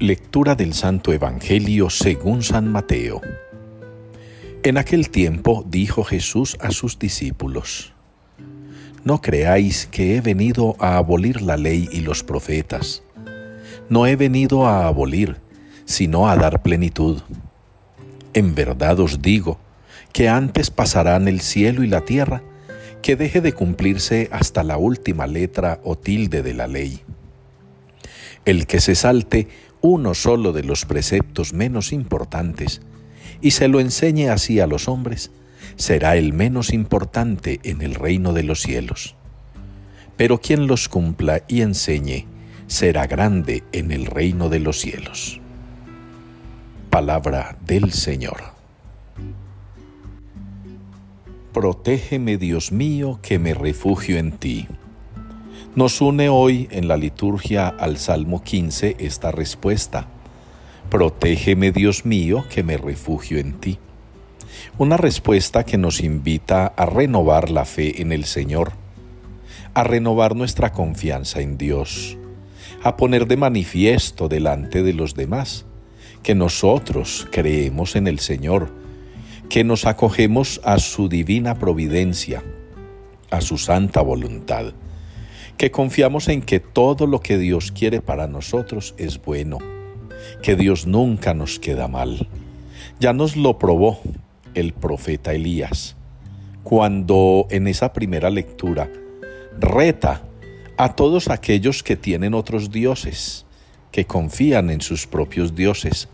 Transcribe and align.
Lectura 0.00 0.56
del 0.56 0.74
Santo 0.74 1.12
Evangelio 1.12 1.88
según 1.88 2.42
San 2.42 2.66
Mateo. 2.66 3.20
En 4.64 4.76
aquel 4.76 5.08
tiempo 5.08 5.64
dijo 5.68 6.02
Jesús 6.02 6.56
a 6.60 6.72
sus 6.72 6.98
discípulos, 6.98 7.94
No 9.04 9.20
creáis 9.20 9.86
que 9.86 10.16
he 10.16 10.20
venido 10.20 10.74
a 10.80 10.96
abolir 10.96 11.42
la 11.42 11.56
ley 11.56 11.88
y 11.92 12.00
los 12.00 12.24
profetas. 12.24 13.04
No 13.88 14.08
he 14.08 14.16
venido 14.16 14.66
a 14.66 14.88
abolir, 14.88 15.36
sino 15.84 16.28
a 16.28 16.34
dar 16.34 16.62
plenitud. 16.62 17.20
En 18.32 18.56
verdad 18.56 18.98
os 18.98 19.22
digo 19.22 19.60
que 20.12 20.28
antes 20.28 20.72
pasarán 20.72 21.28
el 21.28 21.40
cielo 21.40 21.84
y 21.84 21.86
la 21.86 22.00
tierra, 22.00 22.42
que 23.00 23.14
deje 23.14 23.40
de 23.40 23.52
cumplirse 23.52 24.28
hasta 24.32 24.64
la 24.64 24.76
última 24.76 25.28
letra 25.28 25.78
o 25.84 25.96
tilde 25.96 26.42
de 26.42 26.54
la 26.54 26.66
ley. 26.66 27.02
El 28.44 28.66
que 28.66 28.80
se 28.80 28.94
salte 28.94 29.48
uno 29.84 30.14
solo 30.14 30.52
de 30.52 30.64
los 30.64 30.86
preceptos 30.86 31.52
menos 31.52 31.92
importantes 31.92 32.80
y 33.42 33.50
se 33.50 33.68
lo 33.68 33.80
enseñe 33.80 34.30
así 34.30 34.58
a 34.58 34.66
los 34.66 34.88
hombres, 34.88 35.30
será 35.76 36.16
el 36.16 36.32
menos 36.32 36.72
importante 36.72 37.60
en 37.64 37.82
el 37.82 37.94
reino 37.94 38.32
de 38.32 38.44
los 38.44 38.62
cielos. 38.62 39.14
Pero 40.16 40.40
quien 40.40 40.68
los 40.68 40.88
cumpla 40.88 41.42
y 41.48 41.60
enseñe, 41.60 42.24
será 42.66 43.06
grande 43.06 43.62
en 43.72 43.90
el 43.90 44.06
reino 44.06 44.48
de 44.48 44.60
los 44.60 44.80
cielos. 44.80 45.38
Palabra 46.88 47.58
del 47.66 47.92
Señor. 47.92 48.42
Protégeme, 51.52 52.38
Dios 52.38 52.72
mío, 52.72 53.20
que 53.20 53.38
me 53.38 53.52
refugio 53.52 54.16
en 54.16 54.32
ti. 54.32 54.66
Nos 55.76 56.00
une 56.00 56.28
hoy 56.28 56.68
en 56.70 56.86
la 56.86 56.96
liturgia 56.96 57.66
al 57.66 57.96
Salmo 57.96 58.44
15 58.44 58.94
esta 59.00 59.32
respuesta. 59.32 60.06
Protégeme, 60.88 61.72
Dios 61.72 62.06
mío, 62.06 62.44
que 62.48 62.62
me 62.62 62.76
refugio 62.76 63.38
en 63.38 63.54
ti. 63.54 63.80
Una 64.78 64.96
respuesta 64.96 65.64
que 65.64 65.76
nos 65.76 66.00
invita 66.00 66.66
a 66.66 66.86
renovar 66.86 67.50
la 67.50 67.64
fe 67.64 68.00
en 68.02 68.12
el 68.12 68.24
Señor, 68.24 68.74
a 69.74 69.82
renovar 69.82 70.36
nuestra 70.36 70.70
confianza 70.70 71.40
en 71.40 71.58
Dios, 71.58 72.18
a 72.84 72.96
poner 72.96 73.26
de 73.26 73.36
manifiesto 73.36 74.28
delante 74.28 74.84
de 74.84 74.92
los 74.92 75.16
demás 75.16 75.66
que 76.22 76.36
nosotros 76.36 77.26
creemos 77.32 77.96
en 77.96 78.06
el 78.06 78.20
Señor, 78.20 78.72
que 79.48 79.64
nos 79.64 79.86
acogemos 79.86 80.60
a 80.62 80.78
su 80.78 81.08
divina 81.08 81.58
providencia, 81.58 82.44
a 83.32 83.40
su 83.40 83.58
santa 83.58 84.02
voluntad, 84.02 84.72
que 85.56 85.70
confiamos 85.70 86.28
en 86.28 86.42
que 86.42 86.60
todo 86.60 87.06
lo 87.06 87.20
que 87.20 87.38
Dios 87.38 87.72
quiere 87.72 88.00
para 88.00 88.26
nosotros 88.26 88.94
es 88.98 89.22
bueno, 89.22 89.58
que 90.42 90.56
Dios 90.56 90.86
nunca 90.86 91.34
nos 91.34 91.58
queda 91.58 91.88
mal. 91.88 92.28
Ya 92.98 93.12
nos 93.12 93.36
lo 93.36 93.58
probó 93.58 94.00
el 94.54 94.72
profeta 94.72 95.32
Elías, 95.32 95.96
cuando 96.62 97.46
en 97.50 97.68
esa 97.68 97.92
primera 97.92 98.30
lectura 98.30 98.90
reta 99.58 100.22
a 100.76 100.96
todos 100.96 101.28
aquellos 101.28 101.82
que 101.82 101.96
tienen 101.96 102.34
otros 102.34 102.70
dioses, 102.70 103.46
que 103.92 104.06
confían 104.06 104.70
en 104.70 104.80
sus 104.80 105.06
propios 105.06 105.54
dioses, 105.54 106.08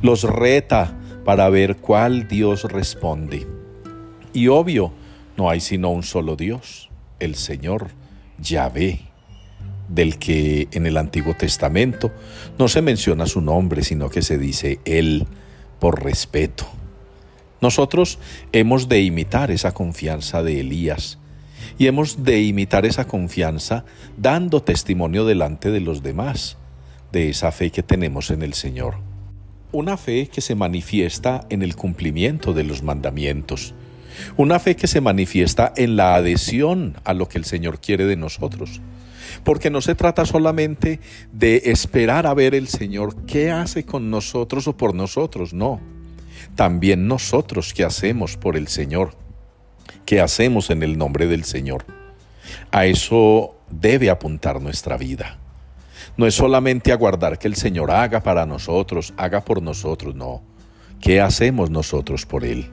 los 0.00 0.22
reta 0.22 0.96
para 1.24 1.48
ver 1.48 1.76
cuál 1.78 2.28
Dios 2.28 2.64
responde. 2.64 3.46
Y 4.32 4.46
obvio, 4.46 4.92
no 5.36 5.50
hay 5.50 5.60
sino 5.60 5.90
un 5.90 6.04
solo 6.04 6.36
Dios, 6.36 6.90
el 7.18 7.34
Señor 7.34 7.88
Yahvé, 8.40 9.00
del 9.88 10.18
que 10.18 10.68
en 10.72 10.86
el 10.86 10.96
Antiguo 10.96 11.34
Testamento 11.34 12.12
no 12.58 12.68
se 12.68 12.82
menciona 12.82 13.26
su 13.26 13.40
nombre, 13.40 13.82
sino 13.82 14.10
que 14.10 14.22
se 14.22 14.38
dice 14.38 14.80
Él 14.84 15.26
por 15.78 16.02
respeto. 16.02 16.66
Nosotros 17.60 18.18
hemos 18.52 18.88
de 18.88 19.02
imitar 19.02 19.50
esa 19.50 19.72
confianza 19.72 20.42
de 20.42 20.60
Elías 20.60 21.18
y 21.76 21.86
hemos 21.86 22.22
de 22.22 22.42
imitar 22.42 22.86
esa 22.86 23.06
confianza 23.06 23.84
dando 24.16 24.62
testimonio 24.62 25.24
delante 25.24 25.70
de 25.70 25.80
los 25.80 26.02
demás 26.02 26.56
de 27.12 27.30
esa 27.30 27.52
fe 27.52 27.70
que 27.70 27.82
tenemos 27.82 28.30
en 28.30 28.42
el 28.42 28.54
Señor. 28.54 28.96
Una 29.72 29.96
fe 29.96 30.28
que 30.28 30.40
se 30.40 30.54
manifiesta 30.54 31.46
en 31.50 31.62
el 31.62 31.76
cumplimiento 31.76 32.52
de 32.52 32.64
los 32.64 32.82
mandamientos. 32.82 33.74
Una 34.36 34.58
fe 34.58 34.76
que 34.76 34.86
se 34.86 35.00
manifiesta 35.00 35.72
en 35.76 35.96
la 35.96 36.14
adhesión 36.14 36.96
a 37.04 37.14
lo 37.14 37.28
que 37.28 37.38
el 37.38 37.44
Señor 37.44 37.80
quiere 37.80 38.04
de 38.04 38.16
nosotros. 38.16 38.80
Porque 39.44 39.70
no 39.70 39.80
se 39.80 39.94
trata 39.94 40.24
solamente 40.24 41.00
de 41.32 41.62
esperar 41.66 42.26
a 42.26 42.34
ver 42.34 42.54
el 42.54 42.68
Señor 42.68 43.24
qué 43.26 43.50
hace 43.50 43.84
con 43.84 44.10
nosotros 44.10 44.66
o 44.68 44.76
por 44.76 44.94
nosotros, 44.94 45.52
no. 45.52 45.80
También 46.54 47.06
nosotros 47.06 47.74
qué 47.74 47.84
hacemos 47.84 48.36
por 48.36 48.56
el 48.56 48.68
Señor, 48.68 49.14
qué 50.06 50.20
hacemos 50.20 50.70
en 50.70 50.82
el 50.82 50.98
nombre 50.98 51.26
del 51.26 51.44
Señor. 51.44 51.84
A 52.70 52.86
eso 52.86 53.56
debe 53.70 54.10
apuntar 54.10 54.60
nuestra 54.60 54.96
vida. 54.96 55.38
No 56.16 56.26
es 56.26 56.34
solamente 56.34 56.90
aguardar 56.90 57.38
que 57.38 57.46
el 57.46 57.54
Señor 57.54 57.90
haga 57.90 58.22
para 58.22 58.46
nosotros, 58.46 59.14
haga 59.16 59.44
por 59.44 59.62
nosotros, 59.62 60.14
no. 60.14 60.42
¿Qué 61.00 61.20
hacemos 61.20 61.70
nosotros 61.70 62.26
por 62.26 62.44
Él? 62.44 62.70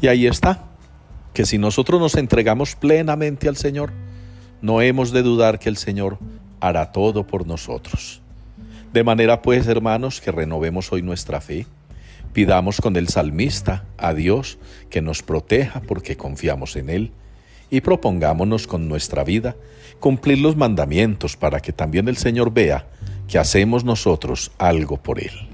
Y 0.00 0.08
ahí 0.08 0.26
está, 0.26 0.64
que 1.32 1.46
si 1.46 1.58
nosotros 1.58 2.00
nos 2.00 2.14
entregamos 2.16 2.74
plenamente 2.74 3.48
al 3.48 3.56
Señor, 3.56 3.92
no 4.62 4.80
hemos 4.82 5.12
de 5.12 5.22
dudar 5.22 5.58
que 5.58 5.68
el 5.68 5.76
Señor 5.76 6.18
hará 6.60 6.92
todo 6.92 7.26
por 7.26 7.46
nosotros. 7.46 8.20
De 8.92 9.04
manera 9.04 9.42
pues, 9.42 9.66
hermanos, 9.66 10.20
que 10.20 10.32
renovemos 10.32 10.92
hoy 10.92 11.02
nuestra 11.02 11.40
fe, 11.40 11.66
pidamos 12.32 12.80
con 12.80 12.96
el 12.96 13.08
salmista 13.08 13.84
a 13.98 14.14
Dios 14.14 14.58
que 14.88 15.00
nos 15.00 15.22
proteja 15.22 15.80
porque 15.80 16.16
confiamos 16.16 16.76
en 16.76 16.90
Él 16.90 17.12
y 17.70 17.80
propongámonos 17.80 18.66
con 18.66 18.88
nuestra 18.88 19.24
vida 19.24 19.56
cumplir 20.00 20.38
los 20.38 20.56
mandamientos 20.56 21.36
para 21.36 21.60
que 21.60 21.72
también 21.72 22.08
el 22.08 22.16
Señor 22.16 22.52
vea 22.52 22.86
que 23.28 23.38
hacemos 23.38 23.84
nosotros 23.84 24.50
algo 24.58 24.96
por 24.96 25.20
Él. 25.20 25.49